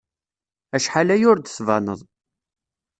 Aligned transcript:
Acḥal 0.75 1.09
aya 1.15 1.25
ur 1.31 1.37
d-tbaned. 1.39 2.01